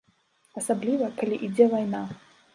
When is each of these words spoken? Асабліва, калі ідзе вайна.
Асабліва, 0.61 1.11
калі 1.21 1.39
ідзе 1.51 1.71
вайна. 1.77 2.03